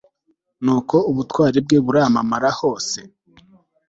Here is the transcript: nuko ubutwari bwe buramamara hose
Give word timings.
nuko 0.63 0.95
ubutwari 1.11 1.57
bwe 1.65 1.77
buramamara 1.85 2.49
hose 2.59 2.99